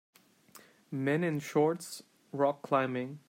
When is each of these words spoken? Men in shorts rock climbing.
Men 0.89 1.23
in 1.23 1.39
shorts 1.39 2.01
rock 2.31 2.63
climbing. 2.63 3.19